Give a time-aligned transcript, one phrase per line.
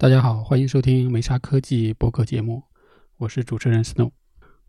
[0.00, 2.62] 大家好，欢迎收听梅沙科技播客节目，
[3.16, 4.12] 我是主持人 Snow。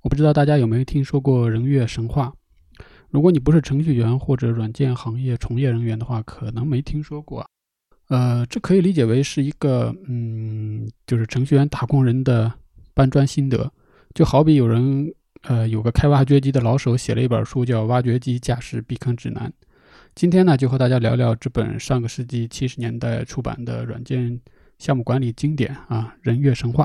[0.01, 2.33] 我不知道大家有没有听说过人月神话？
[3.11, 7.47] 如果你不是程序员或者软件行业从业人员的话，可能没听说过。
[8.07, 12.51] 呃，这可以理解为是一个，嗯，就是程序员打工人的
[12.95, 13.71] 搬砖心得。
[14.15, 19.47] 就好比有人，呃，有个开挖掘机的老手写了一本书，叫《挖掘机驾驶避坑指南》。
[20.15, 24.41] 今天呢，就和大家聊聊这本上个世纪七十年代出版的软件
[24.79, 26.83] 项目管理经典啊，《人月神话》。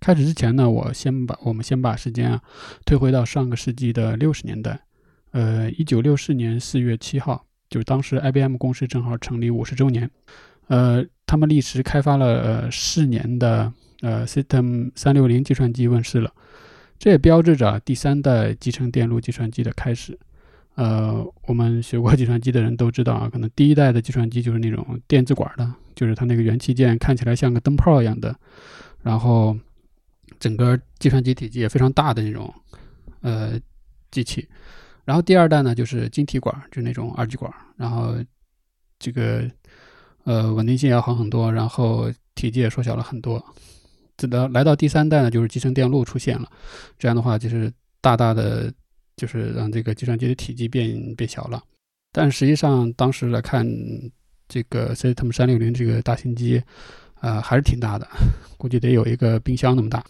[0.00, 2.42] 开始之前呢，我先把我们先把时间啊
[2.86, 4.80] 推回到上个世纪的六十年代。
[5.32, 10.10] 呃，一九六四年四月七号，就是当时 IBM 公司正好成立五十周年。
[10.68, 16.32] 呃，他们历时开发了呃四年的呃 System 三六零计算机问世了，
[16.98, 20.18] 这也标志着第三代集成电路计算机的开始。
[20.76, 28.34] 呃，我们学过计算机的人都知道啊，可能第一代的计算机就是那种电子管的，就是它那个元器件看起来像个灯泡一样的，
[29.02, 29.54] 然后
[30.38, 32.50] 整个计算机体积也非常大的那种
[33.20, 33.60] 呃
[34.10, 34.48] 机器。
[35.04, 38.16] 然后第二代呢，就是晶体管，就那种二极管，然后
[38.98, 39.46] 这个
[40.24, 43.44] 呃稳定性要好很多，然后体积也缩小了很多。
[44.16, 46.50] 直到来到第三代呢，就是集成电路出现了，
[46.98, 47.70] 这样的话就是
[48.00, 48.72] 大大的
[49.16, 51.62] 就是让这个计算机的体积变变小了。
[52.10, 53.66] 但实际上当时来看，
[54.50, 56.62] 这个 System 三六零这个大型机，
[57.20, 58.06] 呃还是挺大的，
[58.58, 60.04] 估计得有一个冰箱那么大，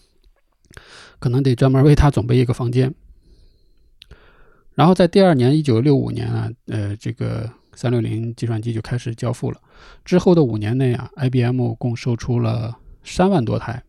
[1.19, 2.93] 可能得专门为它准备一个房间。
[4.73, 9.61] 然后在第二年，一九六五年啊，呃，这个三六零计算机就开始交付了。
[10.03, 13.83] 之后的五年内啊，IBM 共售出了三万多台。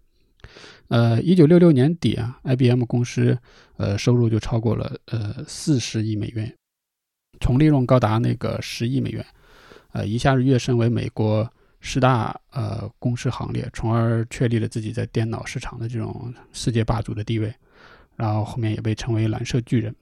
[0.88, 3.38] 呃，一九六六年底啊，IBM 公司
[3.78, 6.54] 呃收入就超过了呃四十亿美元，
[7.40, 9.24] 总利润高达那个十亿美元，
[9.92, 11.48] 呃，一下子跃升为美国
[11.80, 17.52] 十大呃公司行列，从而确立了自己在电脑市场的这种世界霸主的地位。
[18.14, 19.94] 然后后面也被称为蓝色巨人。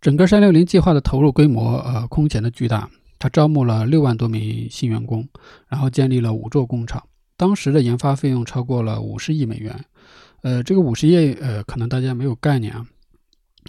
[0.00, 2.88] 整个三六零计划的投入规模，呃，空前的巨大。
[3.18, 5.28] 他招募了六万多名新员工，
[5.68, 7.06] 然后建立了五座工厂。
[7.36, 9.78] 当时的研发费用超过了五十亿美元。
[10.40, 12.86] 呃，这个五十亿，呃，可能大家没有概念啊，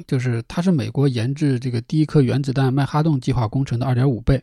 [0.07, 4.41] 就是它是美国研制这个第一颗原子弹曼哈顿计划工程的二点五倍。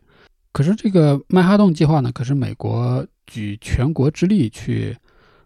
[0.58, 4.96] 可是这个曼哈顿计划呢，可是美国举全国之力去，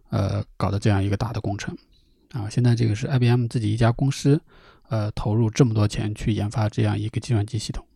[0.08, 1.76] 呃，搞的这样一个大的工程。
[2.30, 4.40] 啊，现在这个是 IBM 自己一家公司。
[4.88, 7.86] 呃，投入这么多钱去研发这样一个计算机系统，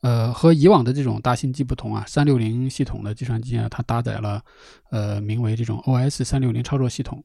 [0.00, 4.42] 呃，和以往的这种大型机不同啊，三六零系统的计算机啊，它搭载了
[4.90, 7.22] 呃名为这种 OS 三六零操作系统。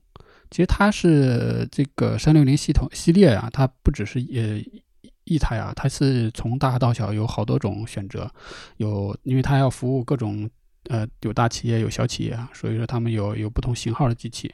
[0.52, 4.60] 其实它是这个三六零系统系列啊，它不只是呃
[5.28, 8.30] 一台啊，它是从大到小有好多种选择，
[8.78, 10.50] 有因为它要服务各种。
[10.90, 14.50] 呃，有大企业有小企业啊，所以说他们有有不同型号的机器，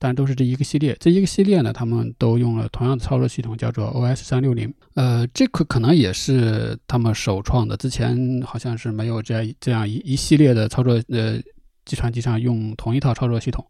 [0.00, 0.96] 但都是这一个系列。
[0.98, 4.74] 这一个系列呢，他们都用了同样的操作系统，叫做 OS 三六零。
[4.94, 11.00] 呃，这个可能也是他们首创的，之前好像是没有这样这样一一系列的操作。
[11.06, 11.38] 呃，
[11.84, 13.64] 计算机上用同一套操作系统。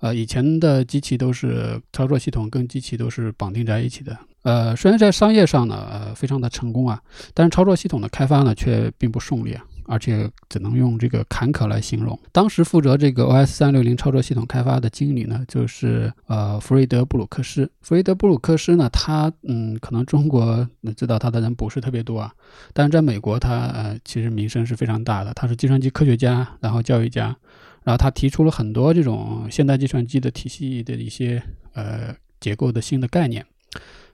[0.00, 4.16] 呃，以前的机器都是操作系统跟机器都是绑定在一起的。
[4.42, 7.00] 呃，虽然在商业上呢，呃，非常的成功啊，
[7.34, 9.64] 但是操作系统的开发呢，却并不顺利啊。
[9.86, 12.16] 而且只能用这个坎坷来形容。
[12.30, 17.68] 当时负责这个 OS 三六零操作系统开发的经理呢，就是呃弗瑞德布鲁克斯。
[17.80, 20.64] 弗瑞德布鲁克斯呢，他嗯，可能中国
[20.96, 22.32] 知道他的人不是特别多啊，
[22.72, 25.34] 但是在美国他呃其实名声是非常大的。
[25.34, 27.36] 他是计算机科学家，然后教育家，
[27.82, 31.42] 然后他提出了很多这种现代计算机的体系的一些
[31.74, 33.44] 呃结构的新的概念，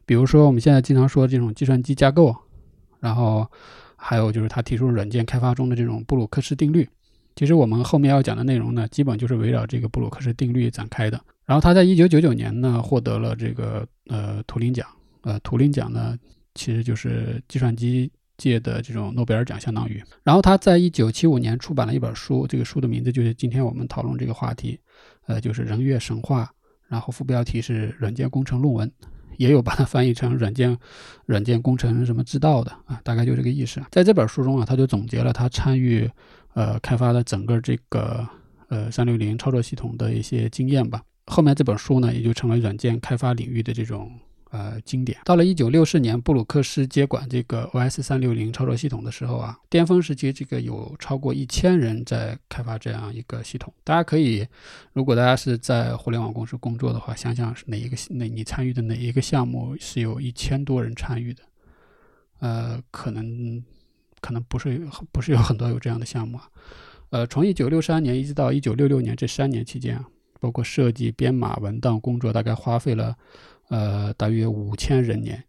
[0.06, 2.34] 比如说我们现在经常说这种计算机架构，
[3.00, 3.46] 然后。
[3.98, 6.86] 还有就是他提出软件开发中的这种布鲁克斯定律，
[7.34, 11.18] 其实我们后面要讲的内容呢，基本就是围绕这个布鲁克斯定律展开的。
[11.46, 14.86] 然后他在一九九九年呢，获得了这个呃图灵奖，
[15.22, 16.14] 呃图灵奖呢，
[16.54, 20.00] 其实就是计算机界的这种诺贝尔奖，相当于。
[20.22, 24.78] 然后他在一九七五年出版了一本书，这个书的名字就是今天我们讨论这个话题，
[25.26, 26.48] 呃，就是人月神话，
[26.86, 28.92] 然后副标题是软件工程论文。
[29.38, 30.76] 也有把它翻译成软件、
[31.26, 33.82] 软件工程什么之道的啊，大概就这个意思。
[33.90, 36.10] 在这本书中啊，他就总结了他参与
[36.54, 38.26] 呃开发的整个这个
[38.68, 41.00] 呃三六零操作系统的一些经验吧。
[41.26, 44.10] 后面这本书呢，也就成为软件开发领域的这种。
[44.50, 45.18] 呃，经典。
[45.24, 53.72] 到了一九六四年，布鲁克斯接管这个 OS 三六零操作系统的时候啊，巅峰时期这个有超过一千人在开发这样一个系统。
[53.82, 54.46] 大家可以，
[54.92, 61.42] 如果大家是在互联网公司工作的话，想想是哪一个哪你参与的哪一个项目是有一千多人参与的？
[62.38, 63.62] 呃，可能
[64.20, 66.48] 可能不是不是有很多有这样的项目啊。
[67.10, 70.06] 呃，从一九六三年一直到一九六六年这三年期间啊。
[70.38, 73.16] 包括设计、编码、文档工作，大概花费了
[73.68, 75.42] 呃大约五千人年。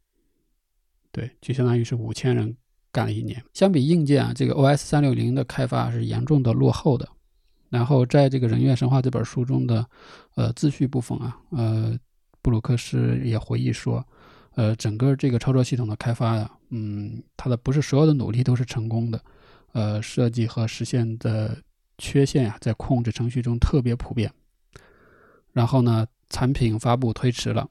[1.11, 2.55] 对，就相当于是五千人
[2.91, 3.43] 干了一年。
[3.53, 7.07] 相比硬件啊，这个 OS 三六零的开发是严重的落后的。
[7.69, 9.85] 然后在这个《人猿神话》这本书中的
[10.35, 11.97] 呃自序部分啊，呃，
[12.41, 14.05] 布鲁克斯也回忆说，
[14.55, 19.21] 呃，整个这个操作系统的开发呀，嗯，它的不是所有的努力都是成功的。
[19.73, 21.57] 呃，设计和实现的
[21.97, 24.31] 缺陷呀，在控制程序中特别普遍。
[25.51, 27.69] 然后呢，产品发布推迟了，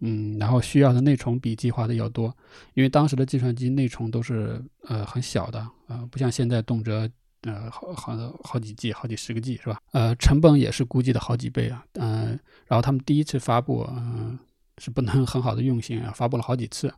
[0.00, 2.34] 嗯，然后需要的内存比计划的要多，
[2.74, 7.10] 因为当时的计算机内存都是呃很小的，呃，不像现在动辄
[7.42, 9.80] 呃好好好几 G、好几十个 G 是吧？
[9.92, 14.38] 呃，成本也是估计的好几倍啊，嗯，然后他们第一次发布，嗯，
[14.78, 16.92] 是不能很好的运行啊，发布了好几次，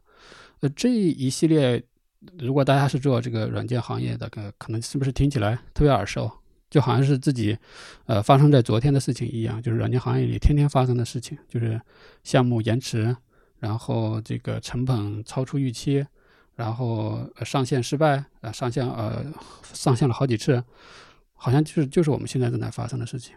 [0.61, 1.83] 呃，这一系列。
[2.39, 6.31] 如果大家是做这个软件行业的，可可能是不是听起来特别耳熟？
[6.71, 7.59] 就好像是自己，
[8.07, 11.79] 呃，发生在昨天的事情一样，就是软件行业里天天发生的事情，就是
[12.23, 13.15] 项目延迟，
[13.59, 16.07] 然后这个成本超出预期，
[16.55, 19.27] 然后上线失败，呃，上线呃
[19.73, 20.63] 上线了好几次，
[21.35, 23.35] 好像就是就是我们现在正在发生的事情。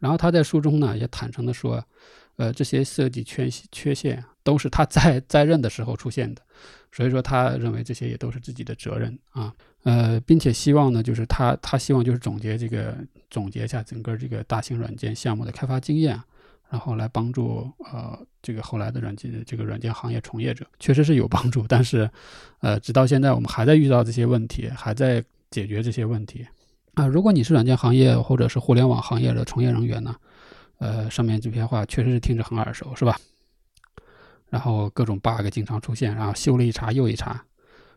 [0.00, 1.82] 然后他在书中呢也坦诚的说，
[2.36, 6.42] 呃，这些设计缺缺陷都是他在在任的时候出现的。
[6.92, 9.52] 所以说，他认为这些也都是自己的责任啊，
[9.82, 12.96] 呃，并且希望呢，就是他他希望就是总结这个
[13.28, 16.16] 总结一下整个这个大型软件项目的开发经验，
[16.70, 21.66] 然后来帮助呃这个后来的软件这个软件行业从业者，确实是有帮助。
[21.66, 22.08] 但是，
[22.60, 25.20] 呃，直到现在我们还在遇到这些问题，还在
[25.50, 26.46] 解决这些问题
[26.94, 27.08] 啊。
[27.08, 30.14] 如果你是软件行业或者是互联网行业的从业人员呢，
[30.78, 33.18] 呃，上面这篇话确实是听着很耳熟，是吧？
[34.54, 37.44] 然后各种 bug 经常出现，然后修了一茬又一茬，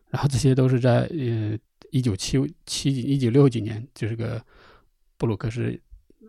[0.09, 1.55] 然后这些都是在呃
[1.91, 4.43] 一九七七几一九六几年，就是个
[5.19, 5.79] 布鲁克斯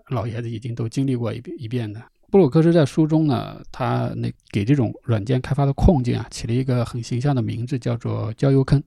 [0.08, 2.02] 老爷子已经都经历过一一遍的。
[2.30, 8.82] 布鲁克斯在书中呢，他那给这种软件开发的困境啊，起了一个很形象的名字，叫做焦油坑。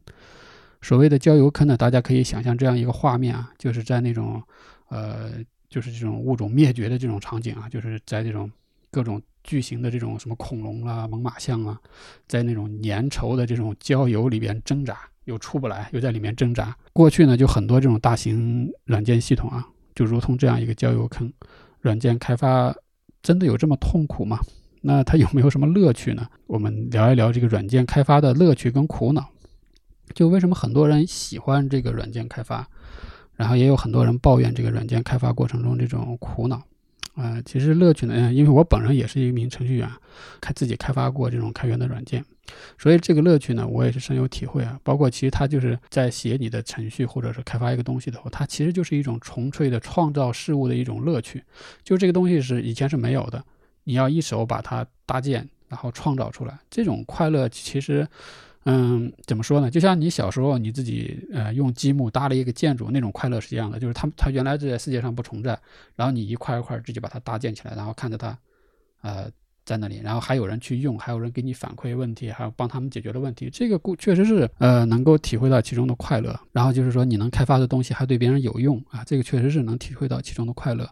[0.84, 4.40] 所谓的焦油坑呢，大家可以想象这样一个画面啊，就是在那种
[4.90, 5.32] 呃，
[5.68, 8.48] 就是这种物种灭绝的这种场景啊，就是在这种
[8.92, 9.20] 各种。
[9.44, 11.80] 巨型的这种什么恐龙啦、猛犸象啊，
[12.28, 16.76] 在那种粘稠的这种焦油里边挣扎，又出不来，又在里面挣扎。
[16.94, 21.32] 过去呢，就很多这种大型软件系统啊，就如同这样一个焦油坑。
[21.80, 22.76] 软件开发
[23.24, 24.40] 真的有这么痛苦吗？
[24.82, 26.28] 那它有没有什么乐趣呢？
[26.48, 29.30] 我们聊一聊这个软件开发的乐趣跟苦恼。
[30.14, 32.68] 就为什么很多人喜欢这个软件开发，
[33.36, 36.62] 然后也有很多人抱怨这个软件开发过程中这种苦恼。
[37.16, 39.90] 呃，其实乐趣呢，因为我本人也是一名程序员，
[40.40, 42.24] 开自己开发过这种开源的软件，
[42.78, 44.80] 所以这个乐趣呢，我也是深有体会啊。
[44.84, 51.44] 包括其实它就是在写你的程序或者是开发一个东西的时候，它其实就是一种纯粹的创造事物的一种乐趣。
[51.84, 53.44] 就这个东西是以前是没有的，
[53.84, 58.08] 你要一手把它搭建，然后创造出来，这种快乐其实。
[58.66, 59.72] 嗯，怎么说呢？
[59.72, 63.80] 就像你小时候你自己呃用积木搭了一个建筑，那种快乐是一样的。
[63.80, 65.60] 就是它它原来在世界上不存在，
[65.96, 68.38] 然后你一块一块自己把它搭建起来，然后看着它，
[69.02, 69.28] 呃
[69.66, 73.50] 在那里，然后还有人去用，还有人给你反馈问题，还有帮他们解决了问题。
[73.52, 76.40] 这个故确实是呃能够体会到其中的快乐。
[76.52, 80.88] 然后就是说你能开发的东西还对别人有用啊，这个确实是能体会到其中的快乐。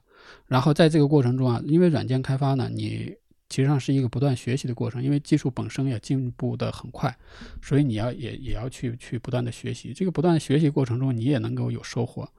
[0.47, 3.13] 然后在这个过程中啊，因为软件开发呢，你。
[3.49, 7.17] 其实上是一个不断学习的过程，因为技术本身也进步的很快，
[7.63, 9.91] 所以你要也也要去去不断的学习。
[9.91, 12.29] 这个不断学习过程中，你也能够有收获，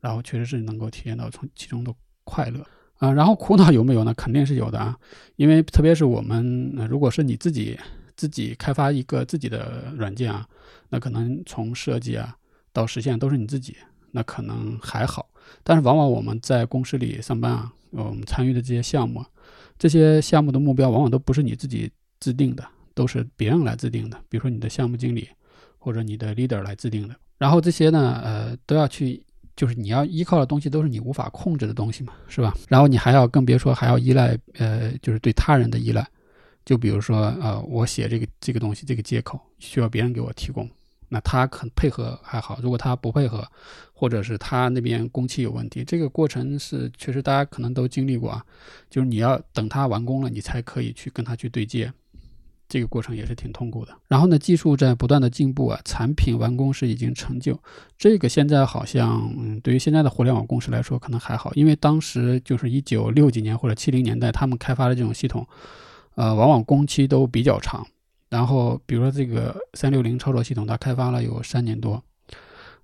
[0.00, 1.90] 然后确实是能够体验到从其中的
[2.24, 2.62] 快乐
[2.98, 3.10] 啊。
[3.10, 4.12] 然后苦恼有没有呢？
[4.12, 4.98] 肯定是有的啊，
[5.36, 7.78] 因为特别是我们如果是你自己
[8.14, 10.46] 自己开发一个自己的软件啊，
[10.90, 12.36] 那可能从设计啊
[12.70, 13.78] 到实现都是你自己，
[14.10, 15.30] 那可能还好。
[15.62, 19.24] 但是往往我们在公司里上班啊，我们参与的这些项目。
[19.80, 24.20] 这些项目的目标往往都不是你自己制定的，都是别人来制定的。
[24.28, 25.26] 比如说你的项目经理
[25.78, 27.16] 或者你的 leader 来制定的。
[27.38, 29.24] 然后这些呢，呃，都要去，
[29.56, 32.54] 就是你要依靠的东西都是你无法控制的东西嘛，是吧？
[32.68, 36.06] 然后你还要更别说还要依赖，呃，就是对他人的依赖。
[36.66, 40.68] 就比如说，呃，我写这个这个东西，这个接口需要别人给我提供。
[41.12, 43.46] 那他肯配合还好，如果他不配合，
[43.92, 48.42] 或者是他那边工期有问题，这个过程是确实大家可能都经历过啊。
[48.88, 51.92] 就是你要等他完工了，你才可以去跟他去对接，
[52.68, 53.92] 这个过程也是挺痛苦的。
[54.06, 57.58] 然后呢，技术在不断的进步啊，产品完工是已经成就，
[57.98, 65.44] 这个现在好像嗯，对于现在的互联网公司来说可能还好，因为当时就是一九六几年或者七零年代，他们开发的这种系统，
[66.14, 67.84] 呃，往往工期都比较长。
[68.30, 72.02] 然后，比如说这个三六零操作系统，它开发了有三年多，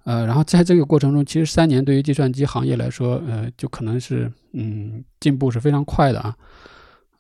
[0.04, 6.36] 呃，然后在这个过程中，其实三年对于计算机行业来说，呃，就可能是嗯进步是非常快的啊。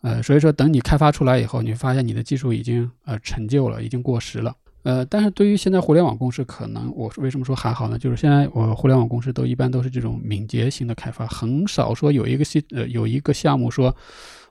[0.02, 4.54] 呃，所以说等你开发出来以后，你发现你的技术已经呃陈旧了，已经过时了。
[4.82, 7.98] 呃，但是对于现在互联网公司，可能我为什么说还好呢？
[7.98, 13.94] 就是现在我互联网公司都一般都是这种敏捷型的开发，很少说有一个系呃有一个项目说，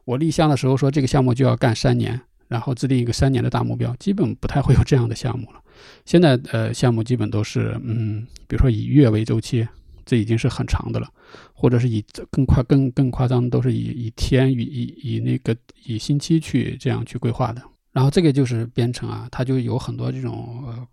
[0.03, 5.61] 我立项的时候说这个项目就要干三年，然后制定一个三年的大目标，基本不太会有这样的项目了。
[6.05, 9.67] 现在呃项目基本都是嗯，比如说以月为周期，
[10.05, 11.09] 这已经是很长的了，
[11.53, 17.61] 或者是以更夸更更夸张都是以以天以以以那个以星期去这样去规划的。
[17.91, 20.87] 然后这个就是编程啊，它就有很多这种呃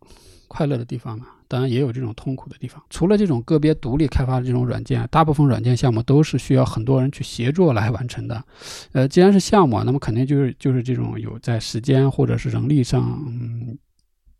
[0.48, 2.82] 快乐的地方嘛，当然也有这种痛苦的地方。
[2.88, 8.42] 除了这种个别独立开发的这种软件，大部分软件项目都是需要很多人去协作来完成的。
[8.92, 13.76] 呃，既然是项目，那么肯定就是就是这种有在时间或者是人力上，嗯，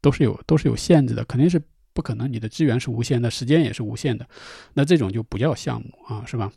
[0.00, 1.60] 都是有都是有限制的，肯定是
[1.92, 4.26] 不可能你的资源是无限的，时间也是无限的。
[4.72, 6.50] 那这种就不叫项目啊，是吧？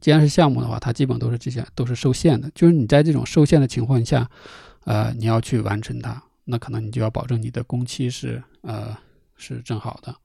[0.00, 4.26] 既然是项目的话，它基本都是这些都是受限的，就是你在这种受限的情况下。
[4.86, 8.94] 呃，你要去完成它，那可能你就要保证你的工期是呃
[9.44, 10.16] 是正好的，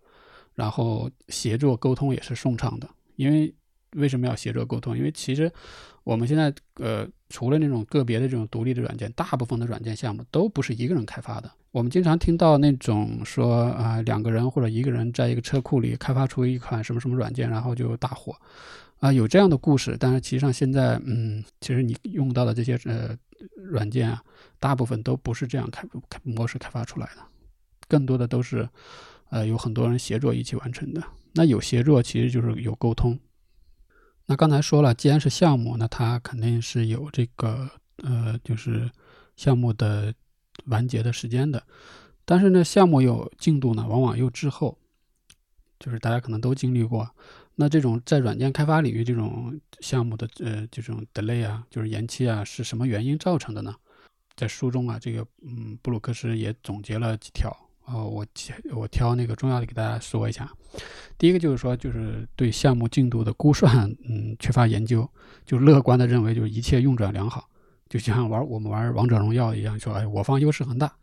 [0.56, 2.90] 然后协作沟通也是顺畅的。
[3.18, 3.54] 因为
[3.98, 4.98] 为什么要协作沟通？
[4.98, 5.52] 因为其实
[6.04, 11.52] 我们现在呃除了那种个别的这种独立的软件，大部分的软件项目都不是一个人开发的。
[11.72, 18.34] 我们经常听到那种说啊两个人或者一个人在一个车库里开发出一款什么什么软件，然后就大火
[19.00, 19.98] 啊有这样的故事。
[20.00, 23.16] 但是其实上现在嗯，其实你用到的这些呃。
[23.56, 24.22] 软件啊，
[24.60, 27.22] 大部分都不是这样开开模式开发出来的，
[27.90, 28.70] 更多的都是，
[29.30, 31.04] 呃，有很多人协作一起完成的。
[31.34, 33.20] 那有协作，其实就是有沟通。
[34.28, 38.90] 那刚才说了，既然是项目，那它肯定是有这个，呃，就是
[39.36, 40.14] 项目的
[40.68, 41.62] 完结的时间的。
[42.26, 44.78] 但是呢，项目有进度呢，往往又滞后，
[45.80, 47.10] 就是大家可能都经历过。
[47.56, 53.76] 那这种在软件开发领域这种项目的呃这种 delay 啊，就是延期啊，是什么原因造成的呢？
[54.36, 57.52] 在书中啊，这个嗯布鲁克斯也总结了几条
[57.90, 58.26] 啊，我
[58.72, 60.50] 我挑那个重要的给大家说一下。
[61.18, 65.10] 第一个就是说，就是对项目进度的估算，嗯，缺乏研究，
[65.46, 67.50] 就乐观的认为就是一切运转良好，
[67.90, 70.94] 就像玩我们玩王者荣耀一样，说哎我方优势很大，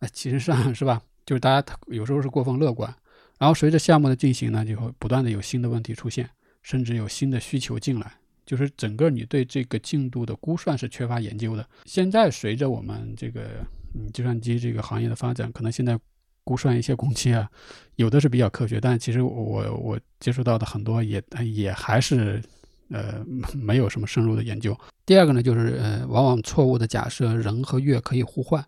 [0.00, 1.00] 哎其实上是吧？
[1.24, 2.94] 就是大家有时候是过分乐观。
[3.38, 6.28] 然后随着项目的进行呢，就会不断的有新的问题出现，
[6.62, 8.12] 甚至有新的需求进来，
[8.44, 11.66] 就是整个你对这个进度的估算是缺乏研究的。
[11.86, 15.98] 现在随着我们这个嗯计算机这个行业的发展，可能现在
[16.44, 17.48] 估算一些工期啊，
[17.96, 21.22] 有的是比较科学，但其实我我接触到的很多也
[21.54, 22.42] 也还是
[22.90, 24.76] 呃没有什么深入的研究。
[25.04, 28.64] 第二个呢，就是呃往往错误的假设人和月可以互换。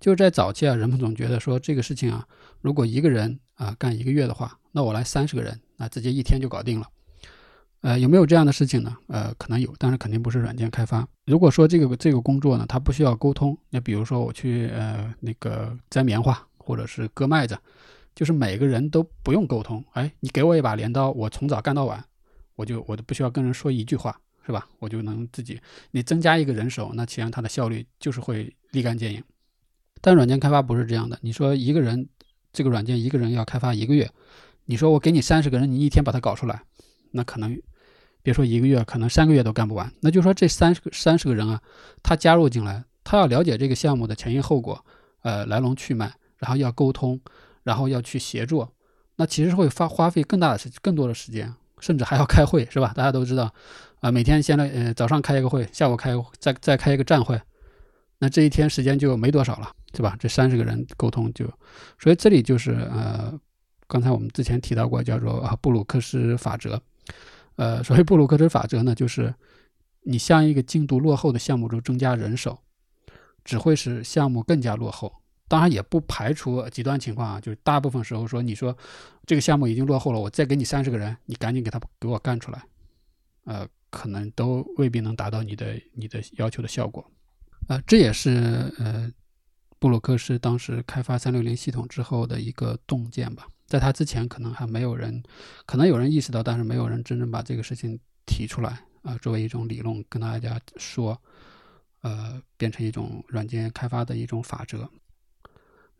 [0.00, 2.26] 就是在早期啊，人们总觉得说这个事情啊，
[2.60, 6.88] 如果一个人啊干一个月的话，那我来三十个人，那直接一天就搞定了。
[7.82, 8.96] 呃，有没有这样的事情呢？
[9.06, 11.06] 呃，可能有，但是肯定不是软件开发。
[11.26, 17.58] 如果说这个这个工作呢，它不需要沟通，那比如说我去呃那个摘棉花或者是割麦子，
[18.14, 19.84] 就是每个人都不用沟通。
[19.92, 22.02] 哎，你给我一把镰刀，我从早干到晚，
[22.56, 24.66] 我就我都不需要跟人说一句话，是吧？
[24.78, 25.60] 我就能自己。
[25.90, 29.22] 你增加一个人手，那其实它的效率就是会立竿见影。
[30.00, 31.18] 但软件开发不是这样的。
[31.22, 32.08] 你说一个人
[32.52, 34.10] 这个软件一个人要开发一个月，
[34.64, 36.62] 你说我给你三十个人，你一天把它搞出来，
[37.12, 37.60] 那可能
[38.22, 39.92] 别说一个月，可能三个月都干不完。
[40.00, 41.60] 那就说这三十个三十个人啊，
[42.02, 44.84] 他加入进来，他要了解这个项目的前因后果，
[45.22, 46.12] 呃，来龙去脉，
[46.42, 47.20] 然后要沟通，
[47.62, 48.74] 然后要去协作，
[49.14, 52.92] 那其实会花花费更大的时更多的时间，甚至还要开会，是吧？
[52.96, 53.54] 大家都知道
[54.00, 57.40] 啊，每天现在呃早上开一个会，下午开再再开一个站会。
[58.18, 60.16] 那这一天时间就没多少了，是吧？
[60.18, 61.48] 这三十个人沟通就，
[62.00, 63.32] 所以这里就是呃，
[63.86, 66.82] 刚才我们之前提到过，叫做啊布鲁克斯法则。
[67.54, 69.32] 呃，所谓布鲁克斯法则呢，就是
[70.02, 72.58] 你向一个进度落后的项目中增加人手，
[73.44, 75.21] 只会使项目更加落后。
[75.52, 78.74] 当然也不排除极端情况啊，就是大部分时候说，你说
[79.26, 82.62] 这个项目已经落后了，我再给你三十个人，你赶紧给他给我干出来，
[83.44, 87.04] 呃，可能都未必能达到你的你的要求的效果。
[87.68, 89.12] 呃，这也是呃，
[89.78, 93.46] 布鲁克斯当时开发三六零系统之后的一个洞见吧。
[93.66, 95.22] 在他之前，可能还没有人，
[95.66, 101.20] 可能有人意识到，但是没有人真正把这个事情提出来啊，作为一种理论跟大家说，
[102.00, 104.88] 呃，变成一种软件开发的一种法则。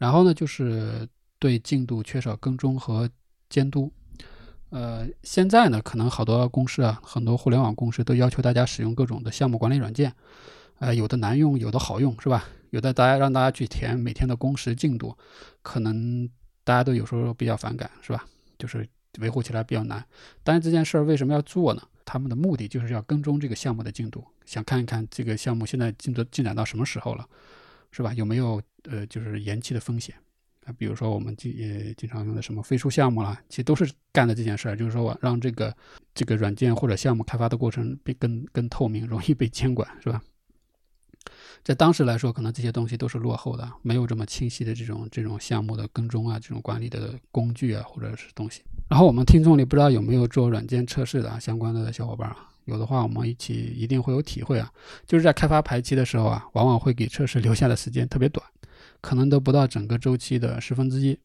[0.02, 3.08] 然后呢，就是对进度缺少跟踪和
[3.48, 3.88] 监督。
[4.70, 10.12] 呃，现在呢，可能好多公司啊，很多互联网公司都要求大家使用各种的项目管理软件。
[10.80, 12.48] 呃，有的难用，有的好用，是吧？
[12.70, 15.16] 有的大家让大家去填每天的工时进度，
[15.62, 16.28] 可能
[16.64, 18.26] 大家都有时候比较反感，是吧？
[18.58, 18.84] 就是
[19.20, 20.04] 维护起来比较难。
[20.42, 21.82] 但是这件事儿为什么要做呢？
[22.04, 27.24] 他们的目的就是要跟踪这个项目的进度，想看一看这个项目现在进度进展到什么时候了，
[27.92, 28.12] 是吧？
[28.14, 30.14] 有没有呃就是延期的风险
[30.64, 30.72] 啊？
[30.76, 35.76] 比如说我们经也经常用的什么飞书项目啦，其实都是干的这件事儿，就是说我让这个
[36.14, 40.20] 这个软件或者项目开发的过程被更更透明，容易被监管，是吧？
[41.62, 48.62] 在当时来说，可能这些东西都是落后的，没有这么清晰的这种这种项目的跟踪啊，这种管理的工具啊，或者是东西。
[48.88, 52.48] 然后我们听众里不知道有没有做软件测试的啊相关的小伙伴啊？
[52.64, 54.70] 有的话，我们一起一定会有体会啊。
[55.06, 58.44] 就是在开发排期的时候啊，往往会给测试留下的时间特别短，
[59.00, 61.18] 可能都不到整个周期的十分之一。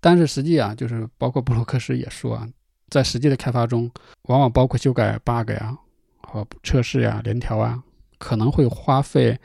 [0.00, 2.48] 但是实际啊，就是包括布鲁克斯也说啊，
[2.88, 3.90] 在实际的开发中，
[4.22, 5.76] 往往包括修改 bug 呀
[6.22, 7.82] 和测试呀、联调啊。
[8.20, 9.38] 可能会花费，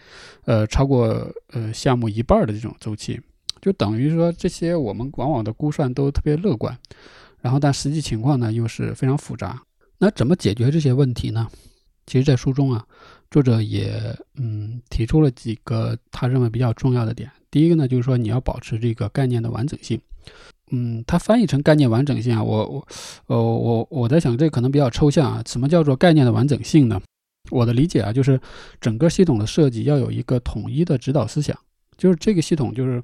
[0.45, 3.21] 呃，超过呃项目一半的这种周期，
[3.61, 6.75] 就等于说这些我们往往的估算都特别乐观，
[7.39, 9.61] 然后但实际情况呢又是非常复杂。
[10.03, 11.47] 那怎么解决这些问题呢？
[12.05, 12.85] 其实，在书中啊，
[13.31, 17.31] 作者也嗯提出了几个他认为比较重要的点。
[17.49, 19.97] 第一个呢，就是说你要保持这个概念的完整性。
[20.71, 22.87] 嗯，他翻译成概念完整性啊，我我
[23.27, 27.01] 呃我我在想这可能比较抽象啊，什么叫做概念的完整性呢？
[27.49, 28.37] 我的理解啊，就是
[28.81, 31.57] 整个系统的设计要有一个统一的指导思想，
[31.97, 33.01] 就是这个系统就是，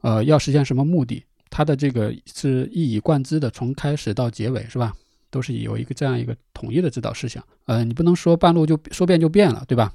[0.00, 4.92] 呃，要实现什么目的，它的这个是一以贯之的，从开始到结尾是吧，
[5.30, 7.42] 都是有一个这样一个统一的指导思想。
[7.66, 9.92] 呃，你不能说半路就说变就变了，对吧？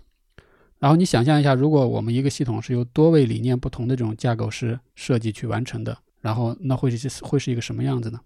[0.79, 8.19] 然后你想象一下，如果我们一个系统是由多位理念不同的这种架构师设计去完成的，然后那会是会是一个什么样子呢？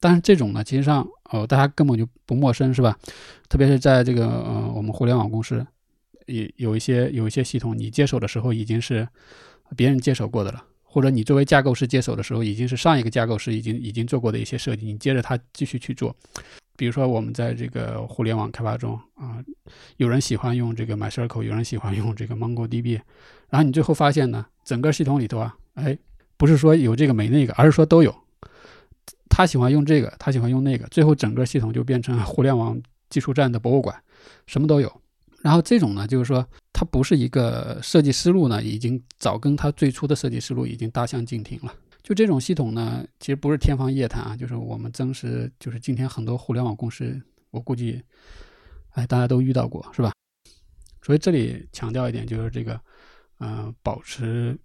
[0.00, 2.98] 但是这种呢，其实上，呃，大家根本就不陌生，是吧？
[3.50, 5.64] 特别是在这个，呃，我们互联网公司，
[6.24, 9.06] 有有一些有一些系统，你接手的时候已经是
[9.76, 16.14] 别人接手过的了，或者你作为架构师接手的时候，已经是上一个架构师已经已经做过的一些设计，你接着他继续去做。
[16.76, 19.38] 比如说我们在这个互联网开发中啊，
[19.98, 23.00] 有人喜欢用这个 MySQL，有人喜欢用这个 MongoDB，
[23.50, 25.96] 然后你最后发现呢，整个系统里头啊，哎，
[26.36, 28.12] 不是说有这个没那个，而是说都有。
[29.28, 33.96] 他喜欢用这个，他喜欢用那个，最后整个系统就变成互联网技术站的博物馆，
[34.46, 35.00] 什么都有。
[35.42, 41.74] 然后这种呢，就是说它不是一个设计思路呢，已经早跟它最初的设计思路已经大相径庭了。
[42.02, 48.02] 就这种系统呢，其实不是天方夜谭啊，就是我们真实，就是今天很多互联网公司，我估计，
[48.90, 50.12] 哎，大家都遇到过，是吧？
[51.02, 52.80] 所以这里强调一点，就是这个，
[53.38, 54.58] 嗯，保持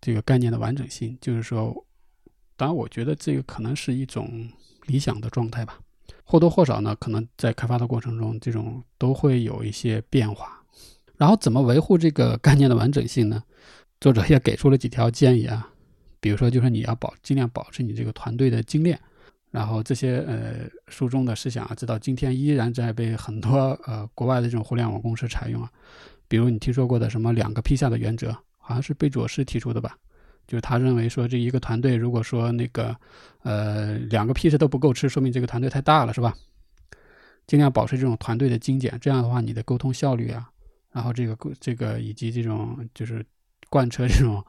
[0.00, 1.74] 这个概念的完整性，就是说。
[2.56, 4.48] 当然，我觉得这个可能是一种
[4.86, 5.80] 理想的状态吧。
[6.24, 10.60] 或多或少呢，可能在开发的过程中，这种都会有一些变化。
[11.16, 13.42] 然后，怎么维护这个概念的完整性呢？
[14.00, 15.70] 作者也给出了几条建议啊。
[16.18, 18.98] 比如说，就是你要保尽量保持你这个团队的精炼。
[19.50, 25.70] 然后，这些呃书中的思想啊，直到今天依然在被很多呃国外的这种互联网公司采用啊。
[26.26, 29.96] 比如你听说过的什么两个披萨的原则，好像是贝佐斯提出的吧？
[30.46, 32.94] 就是他认为说，这一个团队如果说那个，
[33.42, 36.34] 呃，两个披萨都不够吃，说明这个团队太大了，是吧？
[37.46, 40.50] 尽量保持这种团队的精简，这样的话，你的沟通效率啊，
[40.92, 43.24] 然后这个这个以及这种就是
[43.68, 44.44] 贯彻这种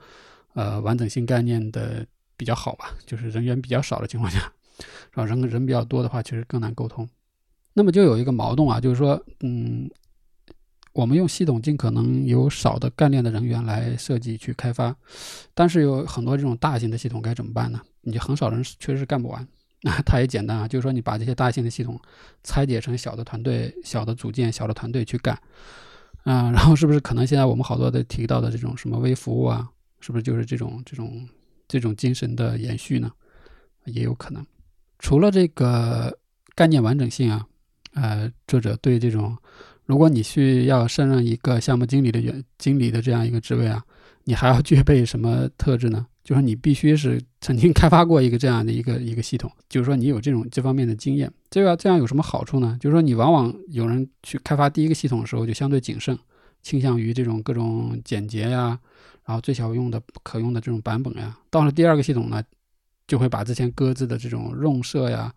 [0.53, 2.05] 呃完整性概念的
[2.37, 2.93] 比较好吧。
[3.05, 4.39] 就是人员比较少的情况下，
[4.77, 5.25] 是吧？
[5.25, 7.07] 人人比较多的话，其实更难沟通。
[7.73, 9.89] 那么就有一个矛盾啊，就是说，嗯。
[10.95, 14.95] 我们用系统尽可能有少的干练的人员来设计去开发，
[15.53, 17.81] 但是有很多这种大型的系统该怎么办呢？
[17.99, 19.45] 你很少人确实是干不完。
[19.83, 21.99] 那它也简单啊，就是说你把这些大型的系统
[22.43, 25.37] 拆解成小的团队、小的组件、小的团队去干。
[26.23, 31.27] 啊，然后是不是可能现在我们好多的提到的这种什么微服务啊，是不是就是这种这种
[31.67, 33.11] 这种精神的延续呢？
[33.83, 34.45] 也有可能。
[34.97, 36.17] 除了这个
[36.55, 37.45] 概念完整性啊，
[37.95, 39.37] 呃，作者对这种。
[39.85, 43.83] 如果你需要胜任一个项目经理的员经理的这样一个职位啊，
[44.23, 46.05] 你还要 具备什么特质呢？
[46.23, 51.31] 就是你必须是曾经开发过一个这样的一个一个系统，就是说你有这种这方面的经验。
[51.51, 52.75] 这个这样有什么好处呢？
[52.81, 56.17] 就是说你往往有人去开发第一个系统的时候就相对谨慎，
[56.63, 58.79] 倾向于这种各种简洁呀，
[59.23, 61.37] 然后最小用的可用的这种版本呀。
[61.51, 62.41] 到了第二个系统呢，
[63.05, 65.31] 就会把之前各自的这种用色呀、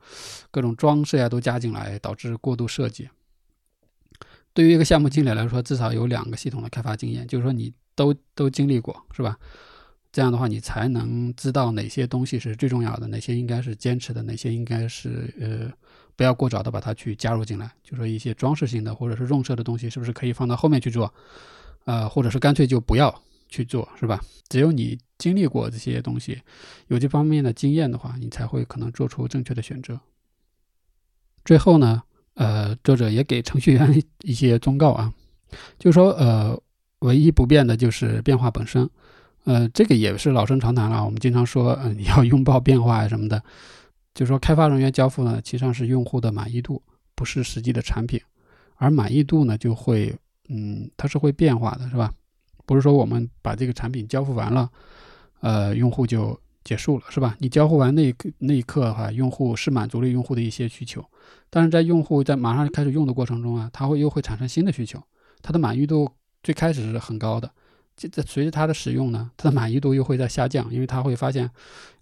[0.51, 3.07] 各种装饰呀都加进来，导致过度设计。
[4.59, 9.39] 对于一个项目经理来说，至少有两个系统的开发经验，就是说你都都经历过，是吧？
[10.11, 15.73] 这样的话，你才能知道哪些东西是最重要的，哪些应该是坚持的，哪些应该是呃
[16.17, 17.71] 不要过早的把它去加入进来。
[17.85, 21.15] 就说一些装饰性的或者是用色的东西，是不是可以放到后面去做？
[21.85, 24.21] 呃，或者是干脆就不要去做，是吧？
[24.49, 26.43] 只有你经历过这些东西，
[26.89, 30.01] 有这方面的经验的话，你才会可能做出正确的选择。
[31.45, 32.03] 最后呢，
[32.39, 35.13] 呃，作者也给程序员一些忠告啊，
[35.77, 36.57] 就说，呃，
[37.01, 38.89] 唯一不变的就是变化本身。
[39.43, 41.05] 呃，这个也是老生常谈了。
[41.05, 43.43] 我们经常说，嗯，你要拥抱变化什么的。
[44.15, 46.81] 就说，开发人员交付呢，其实上是用户的满意度，
[47.17, 48.21] 不是实际的产品。
[48.77, 50.15] 而满意度呢，就会，
[50.49, 52.13] 嗯，它是会变化的，是吧？
[52.67, 54.71] 不是说我们把这个产品交付完了，
[55.41, 57.35] 呃，用户就结束了，是吧？
[57.39, 61.03] 你交付完那一刻那一刻的话，用户是满足了用户的一些需求，
[61.49, 65.03] 但是在用户在马上开始用的过程中啊，他会又会产生新的需求，
[65.41, 66.11] 他的满意度
[66.43, 67.51] 最开始是很高的。
[67.97, 71.51] 这这随着它的使用呢，它的满意度又会在下降，因为他会发现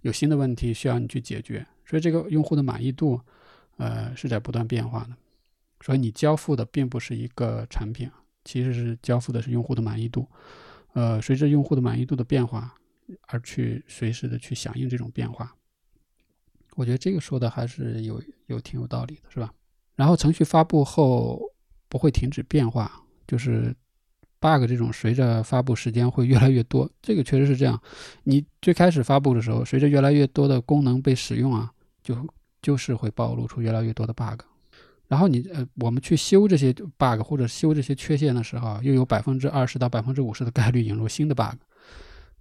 [0.00, 3.20] 有新的问题需要你去解决，所以这个用户的满意度，
[3.76, 5.10] 呃，是在不断变化的。
[5.80, 8.10] 所以你交付的并不是一个产品，
[8.44, 10.26] 其实是交付的是用户的满意度，
[10.94, 12.74] 呃，随着用户的满意度的变化
[13.28, 15.54] 而去随时的去响应这种变化。
[16.74, 19.52] 我觉得这个说的还是有有挺有道理的，是吧？
[19.94, 21.40] 然后程序发布后
[21.88, 23.74] 不会停止变化，就是。
[24.38, 27.80] bug 这种随着发布时间会越来越多，这个确实是这样。
[28.22, 32.14] 你最开始发布的时候，随着越来越多的功能被使用啊，就
[32.60, 34.42] 就是会暴露出越来越多的 bug。
[35.08, 41.56] 然后你呃，我们去修这些 bug 或者修这些缺陷的时候，又有百分之二十到百分之五十的概率引入新的 bug。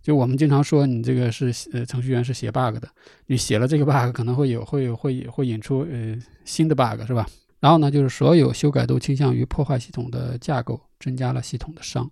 [0.05, 2.87] 就我们经常说，你这个是呃程序员是写 bug 的，
[3.25, 7.27] 你写了这个 bug 可能会有会会会引出呃新的 bug 是吧？
[7.59, 12.07] 然后呢，就是所有修改都倾向于破坏系统的架构，增加了系统的伤。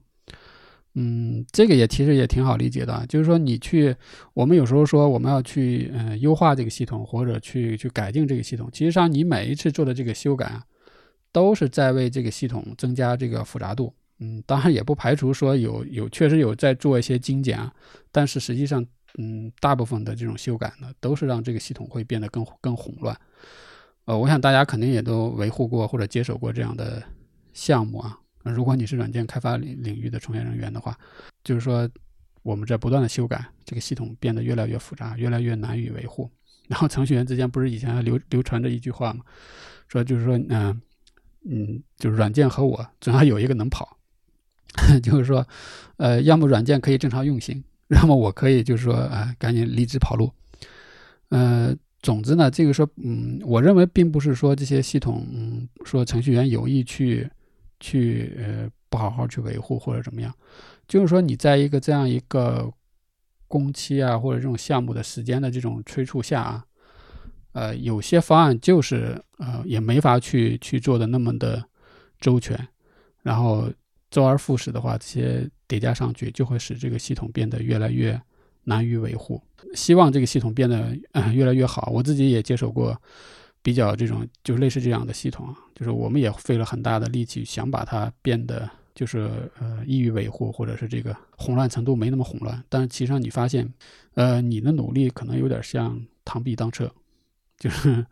[0.96, 3.96] 嗯，这个也其实也挺好理解的，就是说你去，
[4.34, 10.64] 我们有时候说我们要去，嗯，优化这个系统或者去去改进这个系统，其实上你每一次做的这个修改啊，
[11.32, 13.94] 都是在为这个系统增加这个复杂度。
[14.24, 17.74] 嗯，当然也不排除说有有确实有在做一些精简啊，
[18.10, 18.86] 但是实际上，
[19.18, 23.14] 嗯，大部分的这种修改呢，都是让这个系统会变得更更混乱。
[24.06, 27.04] 呃，我想大家肯定也都维护过或者接手过这样的
[27.54, 28.18] 项目啊。
[28.44, 30.98] 如果你是软件开发领领域的从业人员的话，
[31.44, 31.90] 就是说
[32.44, 36.30] 我们在不断的修改，这个系统变得越来越复杂，越来越难以维护。
[36.70, 39.24] 然后程序员之间不是以前还流流传着一句话吗？
[39.90, 40.82] 说就是说，嗯
[41.46, 43.98] 嗯，就是软件和我总要有一个能跑，
[45.02, 45.48] 就是说，
[45.98, 50.32] 呃，要么软件可以正常运行，要么我可以就是说，啊，赶紧离职跑路，
[51.30, 51.76] 呃。
[52.04, 57.30] 总之呢，这个说，嗯，我认为并不是说这些系统，嗯，说程序员有意去，
[57.80, 60.36] 去，呃，不好好去维护或者怎么样，
[60.86, 62.70] 就是说你在一个这样一个
[63.48, 66.66] 工期啊，或者这种项目的时间的这种催促下啊，
[67.54, 71.64] 呃，有些方案就是呃也没法去去做的那么的
[72.20, 72.68] 周全，
[73.22, 73.72] 然后
[74.14, 78.22] 周而复始的话，这些叠加上去就会使这个系统变得越来越
[78.66, 79.42] 难于维护。
[79.74, 81.90] 希望这个系统变得嗯越来越好。
[81.92, 82.96] 我自己也接手过
[83.64, 92.64] 比较这种就类似这样的系统啊，就是我们也费了很大的力气想把它变得就是呃易于维护，或者是这个混乱程度没那么混乱。
[92.70, 93.68] 但是其实上你发现，
[94.14, 96.94] 呃，你的努力可能有点像螳臂当车，
[97.58, 98.06] 就是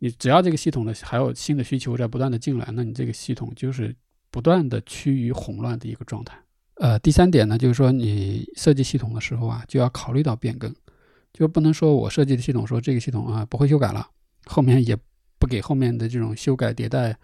[0.00, 3.96] 你只要这个系统的还有新的需求在不断的进来，那你这个系统就是
[4.36, 6.36] 不断的趋于混乱的一个状态。
[6.74, 10.70] 呃，第三点呢，就是说你设计系统的时候啊，就要考虑到变更。
[11.32, 14.06] 就不能说我设计的系统说这个系统啊不会修改了，
[14.44, 14.94] 后面也
[15.38, 17.16] 不给后面的这种修改迭代，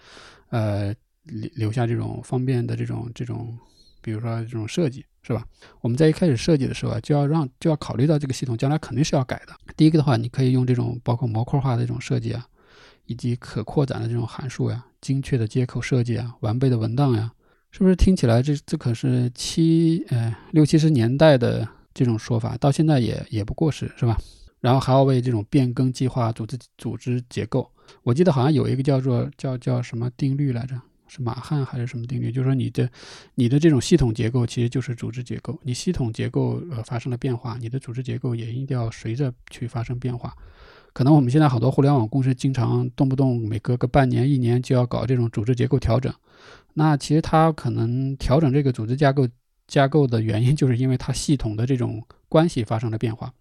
[0.49, 0.95] 呃
[1.25, 3.59] 留留下这种方便的这种这种，
[4.01, 5.45] 比如说这种设计是吧？
[5.83, 9.53] 我们在一开始设计的时候啊，就要让就要考虑到这个系统将来肯定是要改的。
[9.77, 12.47] 第一个的话，你可以用这种包括模块化的这种设计啊，
[13.13, 17.31] 以及可扩展的这种函数呀、精确的接口设计啊、完备的文档呀，
[17.71, 21.69] 是不是听起来这这可是七呃六七十年代的？
[21.95, 24.17] 这种说法到现在也也不过时，是吧？
[24.61, 27.71] 然后还要为这种变更计划组织组织结构。
[28.03, 30.75] 我记得好像有一个叫做叫叫什么定律来着，
[31.07, 32.33] 是马汉还是什么定律？
[32.33, 32.89] 就是说你的
[33.35, 35.61] 你的这种系统结构其实就是组织结构。
[35.65, 40.35] 你系统结构呃发生了变化，你的组织结构也一定要随着去发生变化。
[40.93, 46.13] 可能我们现在好多互联网公司经常动不动每隔个半年一年就要搞这种组织结构调整，
[46.75, 49.27] 那其实它可能调整这个组织架构。
[49.69, 53.33] 架构的原因就是因为它系统的这种关系发生了变化，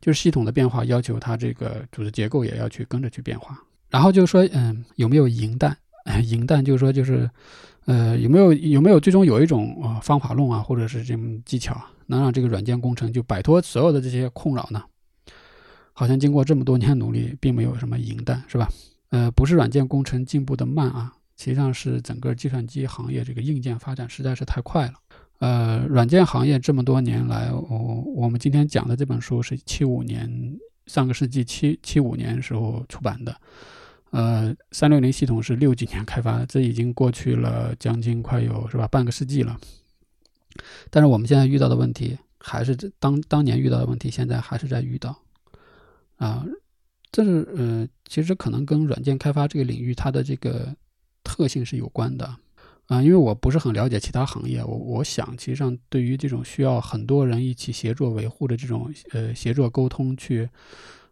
[0.00, 3.56] 就是系统的变化要求它这个组织结构也要去跟着去变化。
[3.88, 5.76] 然后就是说，嗯，有没有银弹？
[6.24, 7.30] 银弹就是说，就是，
[7.84, 14.82] 呃，有没有有没有最终有一种呃方法论啊，或者是这种技巧，能让这个软件工程就摆脱所有的这些困扰呢？
[15.98, 18.68] 好像经过这么多年努力，并没有什么银弹，是吧？
[19.08, 24.92] 呃，不是软件工程进步的慢啊，实际上是整个计算机行业这个硬件发展实在是太快了。
[25.40, 30.30] 呃，软件行业这么多年来，我我们今天讲的这本书是七五年，
[30.86, 33.36] 上个世纪七七五年时候出版的。
[34.10, 39.58] 呃，三六零系统是六几年开发的，这已经过去了将近快有是吧半个世纪了。
[40.90, 45.18] 但是我们现在遇到的问题，还是当当年遇到的问题，现在还是在遇到。
[46.18, 46.44] 啊，
[47.10, 50.72] 这是呃，其实可能跟软件开发这个领域它的这个
[51.24, 52.36] 特性是有关的。
[52.86, 60.48] 啊，因为我不是很了解其他行业，我我想其实上对于这种需要很多人一起协作维护的这种呃协作沟通去。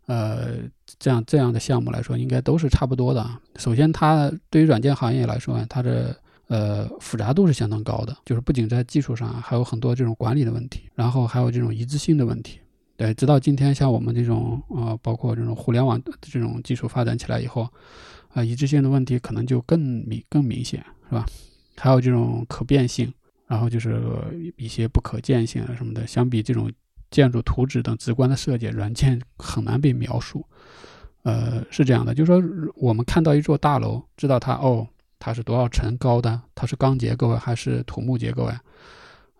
[0.08, 0.58] 呃，
[1.00, 3.28] 这样这样的项目来说，应该都是差不多的。
[3.56, 6.16] 首先，它对于软件行业来说，它的
[6.46, 12.60] 呃复杂度是相当高的，就是不仅在技术上，还有很多这种管理的问题，然后还有这种一致性的问题。
[12.96, 17.68] 对，直到今天，像我们这种呃，包括这种互联网的这种技术发展起来以后，
[18.32, 21.26] 啊，一致性的问题可能就更明更明显，是吧？
[21.76, 23.12] 还有这种可变性，
[23.46, 24.00] 然后就是
[24.56, 26.70] 一些不可见性啊什么的，相比这种。
[27.08, 30.44] 建筑图纸等直观的设计，软件很难被描述。
[31.22, 34.86] 呃，是这样的，就是说，我们看到一座大楼，知道它哦，
[35.20, 38.60] 它是多少层高的，它是钢结构还是土木结构呀？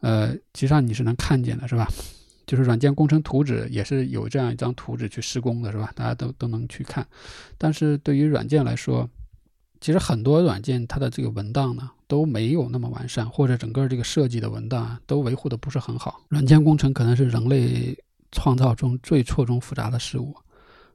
[0.00, 1.88] 呃，其实上你是能看见的，是吧？
[2.46, 5.92] 就是软件工程图纸也是有这样一张图纸去施工的，是吧？
[5.94, 7.06] 大家都都能去看。
[7.58, 9.08] 但是对于软件来说，
[9.80, 16.22] 其实很多软件它的这个文档呢都没有那么完善，或者整个这个设计的文档啊都维护的不是很好。
[16.28, 17.96] 软件工程可能是人类
[18.32, 20.34] 创造中最错综复杂的事物，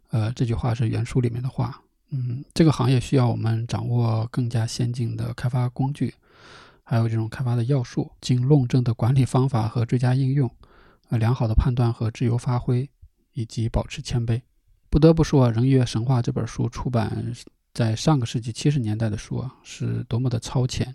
[0.10, 1.82] 呃，这句话是原书里面的话。
[2.14, 6.14] 嗯，这个行业需要我们掌握更加先进的开发工具，
[6.84, 10.52] 还有这种开发的要素，经论证的管理方法和最佳应用，
[11.12, 12.90] 呃，良好的判断和自由发挥，
[13.34, 14.42] 以及保持谦卑。
[14.90, 17.34] 不得不说，《人月神话》这本书出版。
[17.74, 20.94] 在上个世纪七十年代的书啊，是多么的超前。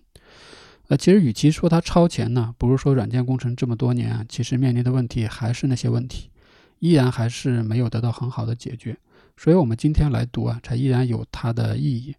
[0.88, 6.31] 呃，其实与其说它超前呢，不如说软件工程这么多年啊，其实面临的问题还是那些问题，
[6.79, 8.94] 依然还是没有得到很好的解决。
[9.38, 12.14] 所以，我们今天来读啊，才依然有它的意义。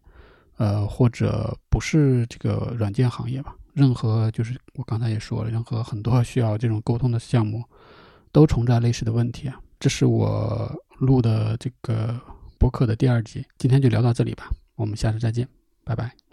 [0.57, 7.63] 呃，或者不是这个软件行业吧，任何就是我刚才也说了，任何很多需要这种沟通的项目，
[8.37, 9.59] 都存在类似的问题啊。
[9.79, 12.15] 这是我录的这个。
[12.59, 15.47] 播客的第二集，今天就聊到这里吧，我们下次再见，
[15.83, 16.26] 拜拜。